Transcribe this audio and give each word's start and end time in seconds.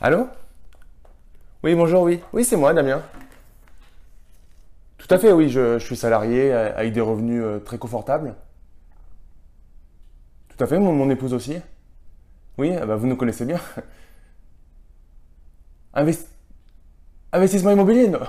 Allô? 0.00 0.28
Oui, 1.64 1.74
bonjour, 1.74 2.02
oui. 2.04 2.20
Oui, 2.32 2.44
c'est 2.44 2.56
moi, 2.56 2.72
Damien. 2.72 3.02
Tout 4.96 5.08
à 5.12 5.18
fait, 5.18 5.32
oui, 5.32 5.48
je, 5.48 5.80
suis 5.80 5.96
salarié 5.96 6.52
euh, 6.52 6.70
avec 6.76 6.92
des 6.92 7.00
revenus 7.00 7.42
euh, 7.44 7.58
très 7.58 7.78
confortables. 7.78 8.36
Tout 10.50 10.62
à 10.62 10.68
fait, 10.68 10.78
mon, 10.78 11.10
épouse 11.10 11.34
aussi. 11.34 11.56
Oui, 12.58 12.72
ah 12.80 12.86
bah, 12.86 12.94
vous 12.94 13.08
nous 13.08 13.16
connaissez 13.16 13.44
bien. 13.44 13.58
Investissement 17.32 17.72
immobilier 17.72 18.06
non. 18.06 18.20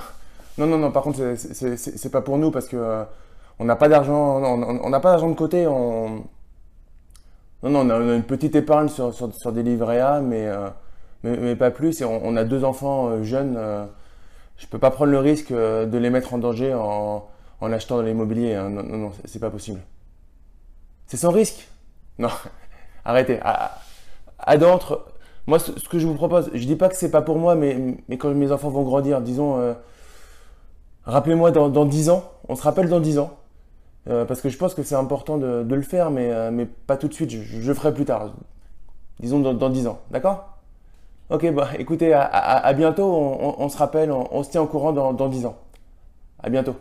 non, 0.58 0.66
non, 0.80 0.92
par 0.92 1.04
contre, 1.04 1.36
c'est 1.36 2.12
pas 2.12 2.22
pour 2.22 2.40
nous 2.40 2.50
parce 2.50 2.68
que 2.68 2.78
euh, 2.78 3.04
on 3.60 3.66
n'a 3.66 3.76
pas 3.76 3.90
d'argent, 3.90 4.42
on 4.42 4.90
n'a 4.90 5.00
pas 5.00 5.12
d'argent 5.12 5.30
de 5.30 5.36
côté. 5.36 5.68
On... 5.68 6.24
Non, 7.62 7.70
non, 7.70 7.82
on 7.82 8.10
a, 8.10 8.16
une 8.16 8.24
petite 8.24 8.56
épargne 8.56 8.90
sur, 8.90 9.52
des 9.52 9.62
livrets 9.62 10.00
A, 10.00 10.20
mais, 10.20 10.50
mais, 11.24 11.56
pas 11.56 11.72
plus. 11.72 12.02
Et 12.02 12.06
on, 12.06 12.36
a 12.36 12.44
deux 12.44 12.64
enfants 12.64 13.24
jeunes 13.24 13.58
je 14.60 14.68
peux 14.68 14.78
pas 14.78 14.92
prendre 14.92 15.12
le 15.12 15.20
risque 15.20 15.52
euh, 15.52 15.86
de 15.86 15.98
les 15.98 16.10
mettre 16.10 16.34
en 16.34 16.38
danger 16.38 16.74
en, 16.74 17.24
achetant 17.62 17.98
de 17.98 18.04
l'immobilier. 18.04 18.54
Hein. 18.56 18.70
Non, 18.70 18.84
non, 18.84 18.98
non 18.98 19.12
c'est 19.26 19.40
pas 19.40 19.50
possible. 19.50 19.80
C'est 21.08 21.18
sans 21.18 21.32
risque 21.32 21.68
Non, 22.20 22.30
arrêtez. 23.06 23.40
À, 23.42 23.80
à 24.38 24.58
moi, 25.48 25.58
ce, 25.58 25.72
que 25.90 25.98
je 25.98 26.06
vous 26.06 26.14
propose, 26.14 26.52
je 26.54 26.66
dis 26.66 26.76
pas 26.76 26.90
que 26.90 26.96
c'est 26.96 27.10
pas 27.10 27.24
pour 27.24 27.40
moi, 27.40 27.56
mais, 27.56 27.98
mais 28.08 28.18
quand 28.18 28.30
mes 28.36 28.52
enfants 28.52 28.70
vont 28.70 28.84
grandir, 28.84 29.20
disons, 29.22 29.58
euh, 29.60 29.74
rappelez-moi 31.06 31.50
dans, 31.50 31.70
dans 31.70 31.86
10 31.86 32.12
ans, 32.12 32.30
on 32.50 32.56
se 32.56 32.62
rappelle 32.62 32.88
dans 32.88 33.00
10 33.00 33.18
ans, 33.18 33.38
euh, 34.10 34.26
parce 34.26 34.42
que 34.42 34.50
je 34.50 34.58
pense 34.58 34.76
que 34.76 34.84
c'est 34.84 34.96
important 34.96 35.40
de, 35.40 35.66
le 35.68 35.82
faire, 35.82 36.12
mais, 36.12 36.52
mais 36.52 36.66
pas 36.66 36.98
tout 36.98 37.08
de 37.08 37.14
suite, 37.14 37.32
je, 37.32 37.68
le 37.68 37.74
ferai 37.74 37.94
plus 37.94 38.06
tard. 38.06 38.34
Disons 39.22 39.40
dans, 39.40 39.56
dans 39.56 39.70
10 39.70 39.88
ans, 39.88 40.00
d'accord? 40.12 40.59
Ok, 41.32 41.48
bah 41.52 41.70
écoutez, 41.78 42.12
à, 42.12 42.74
bientôt. 42.74 43.06
On, 43.06 43.70
se 43.70 43.78
rappelle, 43.78 44.12
on, 44.12 44.42
se 44.42 44.50
tient 44.50 44.64
au 44.64 44.66
courant 44.66 44.94
dans, 44.94 45.14
dans 45.14 45.30
10 45.30 45.46
ans. 45.46 45.58
À 46.42 46.50
bientôt. 46.50 46.76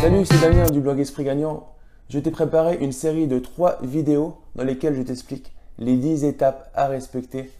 Salut, 0.00 0.24
c'est 0.24 0.40
Damien 0.40 0.66
du 0.66 0.80
blog 0.80 0.98
Esprit 0.98 1.22
Gagnant. 1.22 1.68
Je 2.08 2.18
t'ai 2.18 2.32
préparé 2.32 2.76
une 2.80 2.90
série 2.90 3.28
de 3.28 3.38
3 3.38 3.78
vidéos 3.82 4.38
dans 4.56 4.64
lesquelles 4.64 4.96
je 4.96 5.02
t'explique 5.02 5.52
les 5.78 5.94
10 5.94 6.24
étapes 6.24 6.72
à 6.74 6.88
respecter 6.88 7.52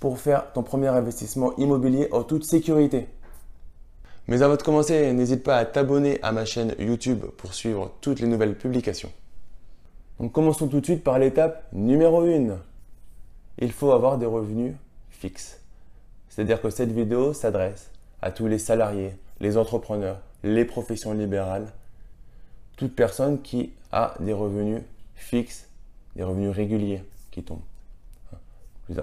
pour 0.00 0.18
faire 0.18 0.52
ton 0.52 0.62
premier 0.62 0.88
investissement 0.88 1.56
immobilier 1.56 2.08
en 2.12 2.22
toute 2.22 2.44
sécurité. 2.44 3.08
Mais 4.28 4.42
avant 4.42 4.56
de 4.56 4.62
commencer, 4.62 5.12
n'hésite 5.12 5.42
pas 5.42 5.56
à 5.56 5.64
t'abonner 5.64 6.18
à 6.22 6.32
ma 6.32 6.44
chaîne 6.44 6.74
YouTube 6.78 7.24
pour 7.36 7.54
suivre 7.54 7.92
toutes 8.00 8.20
les 8.20 8.26
nouvelles 8.26 8.56
publications. 8.56 9.12
Donc 10.18 10.32
commençons 10.32 10.66
tout 10.66 10.80
de 10.80 10.84
suite 10.84 11.04
par 11.04 11.18
l'étape 11.18 11.66
numéro 11.72 12.22
1. 12.22 12.58
Il 13.58 13.72
faut 13.72 13.92
avoir 13.92 14.18
des 14.18 14.26
revenus 14.26 14.74
fixes. 15.10 15.60
C'est-à-dire 16.28 16.60
que 16.60 16.70
cette 16.70 16.90
vidéo 16.90 17.32
s'adresse 17.32 17.90
à 18.20 18.30
tous 18.30 18.46
les 18.46 18.58
salariés, 18.58 19.12
les 19.40 19.56
entrepreneurs, 19.56 20.20
les 20.42 20.64
professions 20.64 21.12
libérales, 21.12 21.72
toute 22.76 22.94
personne 22.94 23.40
qui 23.40 23.72
a 23.92 24.14
des 24.20 24.32
revenus 24.32 24.82
fixes, 25.14 25.68
des 26.16 26.24
revenus 26.24 26.50
réguliers 26.50 27.02
qui 27.30 27.42
tombent. 27.42 27.60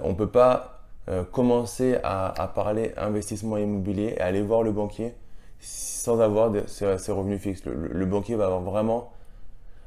On 0.03 0.09
ne 0.09 0.15
peut 0.15 0.29
pas 0.29 0.72
euh, 1.09 1.25
commencer 1.25 1.97
à, 2.03 2.49
parler 2.55 2.93
investissement 2.95 3.57
immobilier 3.57 4.13
et 4.15 4.21
aller 4.21 4.41
voir 4.41 4.63
le 4.63 4.71
banquier 4.71 5.13
sans 5.59 6.21
avoir 6.21 6.51
ses, 6.67 7.11
revenus 7.11 7.41
fixes. 7.41 7.65
Le, 7.65 8.05
banquier 8.05 8.35
va 8.35 8.49
vraiment 8.59 9.11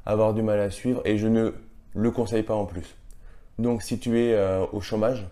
avoir 0.05 0.35
du 0.35 0.43
mal 0.43 0.61
à 0.61 0.71
suivre 0.71 1.01
et 1.07 1.17
je 1.17 1.27
ne 1.27 1.55
le 1.95 2.11
conseille 2.11 2.43
pas 2.43 2.55
en 2.55 2.67
plus. 2.67 2.97
Donc 3.59 3.83
si 3.83 3.99
tu 3.99 4.21
es 4.21 4.35
euh, 4.35 4.67
au 4.73 4.81
chômage, 4.83 5.27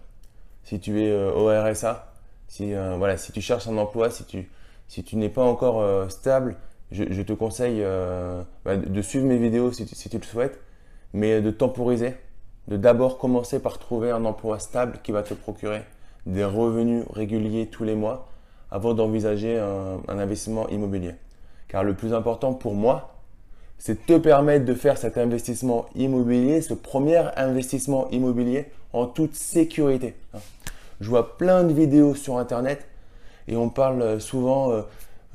si 0.62 0.80
tu 0.80 1.02
es 1.02 1.10
euh, 1.10 1.32
au 1.32 1.48
RSA, 1.48 2.12
si, 2.48 2.72
voilà, 2.72 3.18
si 3.18 3.32
tu 3.32 3.40
cherches 3.40 3.68
un 3.68 3.76
emploi, 3.76 4.10
si 4.10 4.24
tu, 4.24 4.48
si 4.88 5.04
tu 5.04 5.16
n'es 5.16 5.28
pas 5.28 5.42
encore 5.42 6.10
stable, 6.10 6.56
je, 6.92 7.22
te 7.22 7.32
conseille 7.32 7.82
bah, 8.64 8.76
de 8.76 9.02
suivre 9.02 9.26
mes 9.26 9.38
vidéos 9.38 9.72
si 9.72 9.86
tu 9.86 10.18
le 10.18 10.22
souhaites, 10.22 10.60
mais 11.12 11.40
de 11.40 11.50
temporiser 11.50 12.14
de 12.68 12.76
d'abord 12.76 13.18
commencer 13.18 13.58
par 13.58 13.78
trouver 13.78 14.10
un 14.10 14.24
emploi 14.24 14.58
stable 14.58 14.98
qui 15.02 15.12
va 15.12 15.22
te 15.22 15.34
procurer 15.34 15.82
des 16.26 16.44
revenus 16.44 17.04
réguliers 17.10 17.66
tous 17.66 17.84
les 17.84 17.94
mois 17.94 18.28
avant 18.70 18.94
d'envisager 18.94 19.58
un, 19.58 20.00
investissement 20.08 20.68
immobilier. 20.68 21.14
Car 21.68 21.84
le 21.84 21.94
plus 21.94 22.14
important 22.14 22.54
pour 22.54 22.74
moi, 22.74 23.14
c'est 23.78 24.06
de 24.06 24.14
te 24.14 24.18
permettre 24.18 24.64
de 24.64 24.74
faire 24.74 24.96
cet 24.96 25.18
investissement 25.18 25.86
immobilier, 25.94 26.62
ce 26.62 26.74
premier 26.74 27.22
investissement 27.36 28.08
immobilier 28.10 28.66
en 28.92 29.06
toute 29.06 29.34
sécurité. 29.34 30.14
Je 31.00 31.08
vois 31.10 31.36
plein 31.36 31.64
de 31.64 31.72
vidéos 31.72 32.14
sur 32.14 32.38
Internet 32.38 32.86
et 33.46 33.56
on 33.56 33.68
parle 33.68 34.20
souvent 34.20 34.70
euh, 34.70 34.82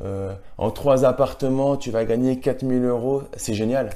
euh, 0.01 0.33
en 0.57 0.71
trois 0.71 1.05
appartements, 1.05 1.77
tu 1.77 1.91
vas 1.91 2.05
gagner 2.05 2.39
4000 2.39 2.83
euros, 2.85 3.23
c'est 3.35 3.53
génial. 3.53 3.89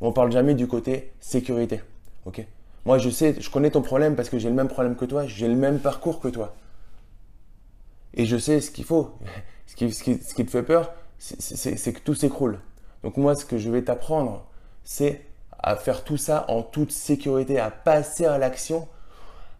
On 0.00 0.08
ne 0.08 0.12
parle 0.12 0.30
jamais 0.30 0.54
du 0.54 0.68
côté 0.68 1.12
sécurité. 1.20 1.80
ok? 2.26 2.46
Moi, 2.86 2.98
je 2.98 3.10
sais, 3.10 3.34
je 3.40 3.50
connais 3.50 3.70
ton 3.70 3.82
problème 3.82 4.14
parce 4.14 4.28
que 4.28 4.38
j'ai 4.38 4.48
le 4.48 4.54
même 4.54 4.68
problème 4.68 4.94
que 4.94 5.04
toi, 5.04 5.26
j'ai 5.26 5.48
le 5.48 5.56
même 5.56 5.80
parcours 5.80 6.20
que 6.20 6.28
toi. 6.28 6.54
Et 8.14 8.26
je 8.26 8.36
sais 8.36 8.60
ce 8.60 8.70
qu'il 8.70 8.84
faut. 8.84 9.10
Ce 9.68 9.74
qui, 9.74 9.92
ce, 9.92 10.04
qui, 10.04 10.46
te 10.46 10.50
fait 10.50 10.62
peur, 10.62 10.94
c'est 11.18 11.92
que 11.92 11.98
tout 11.98 12.14
s'écroule. 12.14 12.60
Donc 13.02 13.16
moi, 13.16 13.34
ce 13.34 13.44
que 13.44 13.58
je 13.58 13.68
vais 13.68 13.82
t'apprendre, 13.82 14.46
c'est 14.84 15.22
à 15.58 15.74
faire 15.74 16.04
tout 16.04 16.16
ça 16.16 16.44
en 16.46 16.62
toute 16.62 16.92
sécurité, 16.92 17.58
à 17.58 17.72
passer 17.72 18.26
à 18.26 18.38
l'action 18.38 18.86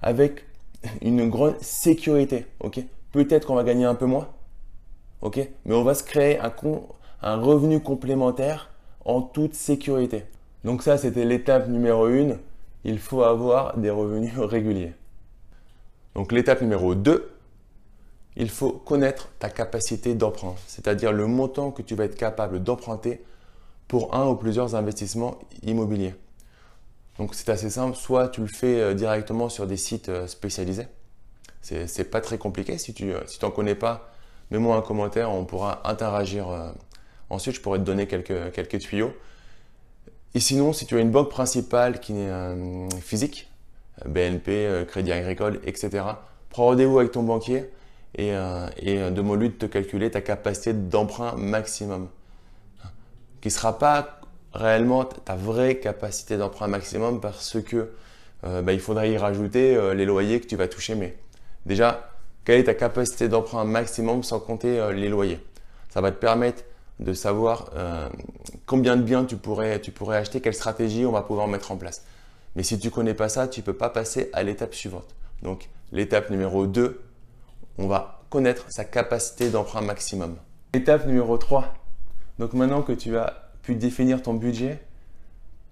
avec 0.01 0.45
une 1.03 1.29
grande 1.29 1.61
sécurité. 1.61 2.47
Peut-être 3.11 3.49
qu'on 3.49 3.57
va 3.57 3.65
gagner 3.65 3.85
un 3.85 3.97
peu 3.97 4.07
moins, 4.07 4.29
ok? 5.23 5.41
Mais 5.65 5.75
on 5.75 5.83
va 5.83 5.95
se 5.95 6.05
créer 6.05 6.39
un, 6.39 6.53
un 7.21 7.37
revenu 7.37 7.81
complémentaire 7.81 8.71
en 9.05 9.23
toute 9.23 9.55
sécurité. 9.55 10.25
Donc 10.63 10.85
ça, 10.85 10.99
c'était 10.99 11.25
l'étape 11.25 11.69
numéro 11.69 12.07
1 12.07 12.37
il 12.87 13.01
faut 13.01 13.23
avoir 13.25 13.77
des 13.77 13.91
revenus 13.91 14.33
réguliers. 14.39 14.95
Donc 16.15 16.33
l'étape 16.33 16.63
numéro 16.63 16.95
2, 16.95 17.31
il 18.37 18.49
faut 18.49 18.71
connaître 18.71 19.29
ta 19.39 19.51
capacité 19.51 20.15
d'emprunt, 20.15 20.55
c'est-à-dire 20.67 21.13
le 21.13 21.27
montant 21.27 21.73
que 21.73 21.83
tu 21.83 21.95
vas 21.95 22.05
être 22.05 22.17
capable 22.17 22.63
d'emprunter 22.63 23.23
pour 23.89 24.15
un 24.15 24.27
ou 24.29 24.37
plusieurs 24.37 24.75
investissements 24.75 25.39
immobiliers. 25.63 26.15
Donc 27.19 27.35
c'est 27.35 27.49
assez 27.49 27.71
simple, 27.71 27.97
soit 27.97 28.29
tu 28.29 28.41
le 28.43 28.47
fais 28.47 28.81
euh, 28.81 28.95
directement 28.95 29.49
sur 29.49 29.67
des 29.67 29.77
sites 29.77 30.09
euh, 30.09 30.27
spécialisés. 30.27 30.87
C'est 31.63 32.11
pas 32.13 32.21
très 32.21 32.39
compliqué, 32.39 32.79
si 32.79 32.95
tu 32.95 33.13
euh, 33.13 33.27
si 33.27 33.41
connais 33.41 33.75
pas, 33.75 34.13
mets-moi 34.53 34.77
un 34.77 34.83
commentaire, 34.83 35.33
on 35.33 35.45
pourra 35.45 35.81
interagir. 35.91 36.47
Ensuite, 37.29 37.57
je 37.57 37.61
pourrais 37.61 37.81
te 37.81 37.85
donner 37.85 38.07
quelques, 38.07 38.53
quelques 38.53 38.79
tuyaux. 38.79 39.13
Et 40.37 40.41
sinon, 40.41 40.75
si 40.75 40.85
tu 40.85 40.99
as 40.99 41.01
une 41.01 41.11
banque 41.11 41.31
principale 41.31 41.99
qui 41.99 42.13
est 42.13 42.29
euh, 42.29 42.91
physique, 43.01 43.51
euh, 44.05 44.09
BNP, 44.11 44.51
euh, 44.51 44.85
Crédit 44.85 45.11
Agricole, 45.11 45.61
etc., 45.65 46.05
prends 46.51 46.67
rendez-vous 46.67 46.99
avec 46.99 47.13
ton 47.13 47.23
banquier 47.23 47.71
et, 48.19 48.33
demande-lui 48.33 49.49
de 49.49 49.55
te 49.55 49.65
calculer 49.65 50.11
ta 50.11 50.21
capacité 50.21 50.75
d'emprunt 50.75 51.37
maximum. 51.37 52.09
Qui 53.41 53.49
ne 53.49 53.51
sera 53.51 53.79
pas 53.79 54.21
réellement 54.53 55.07
ta 55.07 55.37
vraie 55.37 55.79
capacité 55.79 56.37
d'emprunt 56.37 56.67
maximum 56.67 57.23
parce 57.23 57.59
que 57.63 57.93
bah, 58.43 58.75
il 58.75 58.81
faudrait 58.81 59.13
y 59.13 59.19
rajouter 59.19 59.95
les 59.95 60.05
loyers 60.07 60.41
que 60.41 60.47
tu 60.47 60.57
vas 60.57 60.69
toucher. 60.69 60.95
Mais 60.95 61.17
déjà, 61.67 62.11
quelle 62.45 62.61
est 62.61 62.65
ta 62.65 62.75
capacité 62.75 63.29
d'emprunt 63.29 63.65
maximum 63.65 64.23
sans 64.23 64.41
compter 64.41 64.93
les 64.95 65.11
loyers? 65.11 65.41
Ça 65.91 66.01
va 66.01 66.11
te 66.11 66.19
permettre 66.19 66.63
de 67.01 67.13
savoir 67.13 67.71
euh, 67.75 68.09
combien 68.65 68.97
de 68.97 69.03
biens 69.03 69.25
tu 69.25 69.37
pourrais, 69.37 69.81
tu 69.81 69.91
pourrais 69.91 70.17
acheter, 70.17 70.41
quelle 70.41 70.55
stratégie 70.55 71.05
on 71.05 71.13
va 71.13 71.23
pouvoir 71.23 71.47
mettre 71.49 71.73
en 71.73 71.77
place. 71.77 72.05
Mais 72.55 72.63
si 72.63 72.79
tu 72.79 72.89
ne 72.89 72.93
connais 72.93 73.15
pas 73.15 73.29
ça, 73.29 73.49
tu 73.49 73.61
ne 73.61 73.65
peux 73.65 73.75
pas 73.75 73.91
passer 73.91 74.31
à 74.33 74.43
l'étape 74.43 74.75
suivante. 74.75 75.15
Donc 75.43 75.69
l'étape 75.93 76.31
numéro 76.31 76.67
2, 76.67 77.03
on 77.79 77.87
va 77.87 78.23
connaître 78.31 78.65
sa 78.71 78.85
capacité 78.85 79.51
d'emprunt 79.51 79.83
maximum. 79.83 80.37
Étape 80.73 81.07
numéro 81.07 81.37
3. 81.37 81.75
Donc 82.39 82.55
maintenant 82.55 82.83
que 82.83 82.93
tu 82.93 83.17
as 83.19 83.51
pu 83.63 83.75
définir 83.75 84.23
ton 84.23 84.35
budget, 84.35 84.81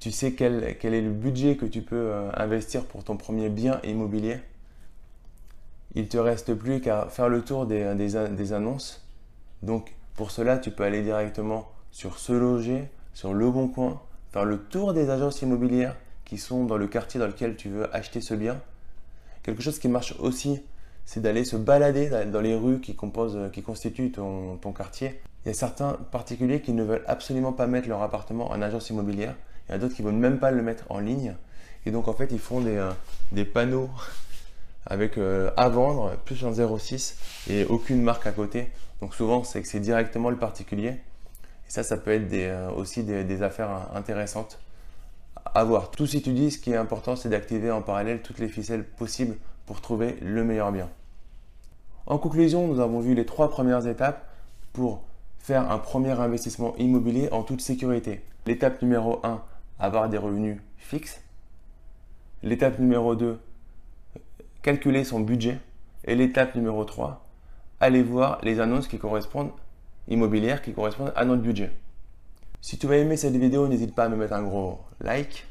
tu 0.00 0.10
sais 0.10 0.34
quel, 0.34 0.76
quel 0.78 0.92
est 0.92 1.00
le 1.00 1.10
budget 1.10 1.56
que 1.56 1.64
tu 1.64 1.80
peux 1.80 1.96
euh, 1.96 2.30
investir 2.34 2.84
pour 2.84 3.04
ton 3.04 3.16
premier 3.16 3.48
bien 3.48 3.80
immobilier. 3.84 4.38
Il 5.94 6.08
te 6.08 6.18
reste 6.18 6.54
plus 6.54 6.80
qu'à 6.80 7.06
faire 7.08 7.28
le 7.28 7.42
tour 7.42 7.66
des, 7.66 7.94
des, 7.94 8.28
des 8.28 8.52
annonces. 8.52 9.06
Donc 9.62 9.94
pour 10.14 10.30
cela, 10.30 10.58
tu 10.58 10.70
peux 10.70 10.84
aller 10.84 11.02
directement 11.02 11.70
sur 11.90 12.18
Se 12.18 12.32
Loger, 12.32 12.88
sur 13.12 13.34
Le 13.34 13.50
Bon 13.50 13.68
Coin, 13.68 14.00
faire 14.32 14.44
le 14.44 14.58
tour 14.58 14.94
des 14.94 15.10
agences 15.10 15.42
immobilières 15.42 15.96
qui 16.24 16.38
sont 16.38 16.64
dans 16.64 16.76
le 16.76 16.86
quartier 16.86 17.20
dans 17.20 17.26
lequel 17.26 17.56
tu 17.56 17.68
veux 17.68 17.94
acheter 17.94 18.20
ce 18.20 18.34
bien. 18.34 18.60
Quelque 19.42 19.62
chose 19.62 19.78
qui 19.78 19.88
marche 19.88 20.14
aussi 20.18 20.62
c'est 21.04 21.20
d'aller 21.20 21.44
se 21.44 21.56
balader 21.56 22.10
dans 22.26 22.40
les 22.40 22.54
rues 22.54 22.80
qui, 22.80 22.94
constituent 22.96 24.10
ton, 24.10 24.58
quartier. 24.76 25.20
Il 25.44 25.48
y 25.48 25.50
a 25.50 25.54
certains 25.54 25.98
particuliers 26.10 26.60
qui 26.60 26.72
ne 26.72 26.82
veulent 26.82 27.04
absolument 27.06 27.52
pas 27.52 27.66
mettre 27.66 27.88
leur 27.88 28.02
appartement 28.02 28.50
en 28.50 28.62
agence 28.62 28.90
immobilière. 28.90 29.34
Il 29.68 29.72
y 29.72 29.74
a 29.74 29.78
d'autres 29.78 29.94
qui 29.94 30.02
ne 30.02 30.08
veulent 30.08 30.16
même 30.16 30.38
pas 30.38 30.50
le 30.50 30.62
mettre 30.62 30.84
en 30.90 31.00
ligne. 31.00 31.34
Et 31.86 31.90
donc 31.90 32.08
en 32.08 32.14
fait, 32.14 32.32
ils 32.32 32.38
font 32.38 32.60
des, 32.60 32.76
euh, 32.76 33.44
panneaux 33.52 33.90
avec 34.86 35.18
euh, 35.18 35.50
à 35.56 35.68
vendre, 35.68 36.16
plus 36.24 36.44
en 36.44 36.52
0,6 36.52 37.14
et 37.50 37.64
aucune 37.64 38.02
marque 38.02 38.26
à 38.26 38.32
côté. 38.32 38.70
Donc 39.00 39.14
souvent, 39.14 39.44
c'est 39.44 39.62
que 39.62 39.68
c'est 39.68 39.80
directement 39.80 40.30
le 40.30 40.36
particulier. 40.36 40.88
Et 40.88 41.70
ça, 41.70 41.82
ça 41.82 41.96
peut 41.96 42.12
être 42.12 42.32
euh, 42.32 42.70
aussi 42.70 43.02
des, 43.02 43.42
affaires 43.42 43.88
intéressantes 43.94 44.58
à 45.54 45.64
voir. 45.64 45.90
Tout 45.90 46.06
si 46.06 46.22
tu 46.22 46.32
dis, 46.32 46.50
ce 46.50 46.58
qui 46.58 46.70
est 46.70 46.76
important, 46.76 47.16
c'est 47.16 47.28
d'activer 47.28 47.70
en 47.70 47.82
parallèle 47.82 48.22
toutes 48.22 48.38
les 48.38 48.48
ficelles 48.48 48.84
possibles 48.84 49.36
pour 49.66 49.80
trouver 49.80 50.16
le 50.20 50.44
meilleur 50.44 50.72
bien. 50.72 50.88
En 52.06 52.18
conclusion, 52.18 52.68
nous 52.68 52.80
avons 52.80 53.00
vu 53.00 53.14
les 53.14 53.24
trois 53.24 53.48
premières 53.48 53.86
étapes 53.86 54.28
pour 54.74 55.02
faire 55.38 55.70
un 55.70 55.78
premier 55.78 56.10
investissement 56.10 56.74
immobilier 56.76 57.28
en 57.32 57.42
toute 57.42 57.60
sécurité. 57.60 58.20
L'étape 58.46 58.82
numéro 58.82 59.20
1, 59.22 59.42
avoir 59.78 60.08
des 60.10 60.18
revenus 60.18 60.58
fixes. 60.76 61.22
L'étape 62.42 62.78
numéro 62.78 63.14
2, 63.14 63.38
calculer 64.64 65.04
son 65.04 65.20
budget. 65.20 65.58
Et 66.06 66.16
l'étape 66.16 66.54
numéro 66.54 66.84
3, 66.84 67.24
aller 67.80 68.02
voir 68.02 68.38
les 68.42 68.60
annonces 68.60 68.88
qui 68.88 68.98
correspondent, 68.98 69.52
immobilières, 70.08 70.60
qui 70.60 70.72
correspondent 70.72 71.12
à 71.16 71.24
notre 71.24 71.42
budget. 71.42 71.70
Si 72.60 72.78
tu 72.78 72.90
as 72.90 72.96
aimé 72.96 73.16
cette 73.16 73.36
vidéo, 73.36 73.68
n'hésite 73.68 73.94
pas 73.94 74.04
à 74.04 74.08
me 74.08 74.16
mettre 74.16 74.32
un 74.32 74.42
gros 74.42 74.80
like. 75.00 75.46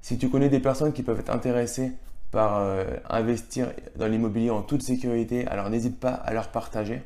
Si 0.00 0.16
tu 0.16 0.30
connais 0.30 0.48
des 0.48 0.60
personnes 0.60 0.92
qui 0.92 1.02
peuvent 1.02 1.20
être 1.20 1.34
intéressées 1.34 1.92
par 2.30 2.58
euh, 2.58 2.84
investir 3.08 3.72
dans 3.96 4.06
l'immobilier 4.06 4.50
en 4.50 4.62
toute 4.62 4.82
sécurité, 4.82 5.46
alors 5.48 5.68
n'hésite 5.70 5.98
pas 5.98 6.12
à 6.12 6.32
leur 6.32 6.48
partager. 6.48 7.02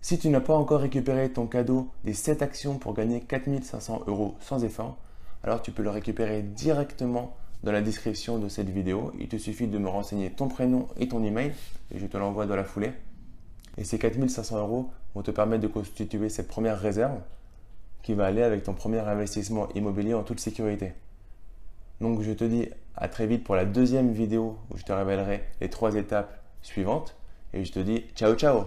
Si 0.00 0.18
tu 0.18 0.28
n'as 0.30 0.40
pas 0.40 0.54
encore 0.54 0.80
récupéré 0.80 1.30
ton 1.30 1.46
cadeau 1.46 1.90
des 2.04 2.14
7 2.14 2.42
actions 2.42 2.78
pour 2.78 2.94
gagner 2.94 3.20
4500 3.20 4.04
euros 4.06 4.36
sans 4.40 4.64
effort, 4.64 4.96
alors 5.44 5.62
tu 5.62 5.72
peux 5.72 5.82
le 5.82 5.90
récupérer 5.90 6.42
directement 6.42 7.36
dans 7.62 7.72
la 7.72 7.82
description 7.82 8.38
de 8.38 8.48
cette 8.48 8.70
vidéo. 8.70 9.12
Il 9.18 9.28
te 9.28 9.36
suffit 9.36 9.66
de 9.66 9.78
me 9.78 9.88
renseigner 9.88 10.30
ton 10.30 10.48
prénom 10.48 10.88
et 10.98 11.08
ton 11.08 11.22
email 11.22 11.52
et 11.94 11.98
je 11.98 12.06
te 12.06 12.16
l'envoie 12.16 12.46
dans 12.46 12.56
la 12.56 12.64
foulée. 12.64 12.92
Et 13.78 13.84
ces 13.84 13.98
4500 13.98 14.58
euros 14.58 14.90
vont 15.14 15.22
te 15.22 15.30
permettre 15.30 15.62
de 15.62 15.68
constituer 15.68 16.28
cette 16.28 16.48
première 16.48 16.78
réserve 16.78 17.18
qui 18.02 18.14
va 18.14 18.26
aller 18.26 18.42
avec 18.42 18.62
ton 18.62 18.74
premier 18.74 19.00
investissement 19.00 19.68
immobilier 19.74 20.14
en 20.14 20.22
toute 20.22 20.40
sécurité. 20.40 20.92
Donc 22.00 22.22
je 22.22 22.32
te 22.32 22.44
dis 22.44 22.68
à 22.96 23.08
très 23.08 23.26
vite 23.26 23.44
pour 23.44 23.56
la 23.56 23.64
deuxième 23.64 24.12
vidéo 24.12 24.56
où 24.70 24.76
je 24.76 24.84
te 24.84 24.92
révélerai 24.92 25.44
les 25.60 25.68
trois 25.68 25.94
étapes 25.94 26.42
suivantes. 26.62 27.14
Et 27.52 27.64
je 27.64 27.72
te 27.72 27.80
dis 27.80 28.04
ciao 28.14 28.34
ciao 28.34 28.64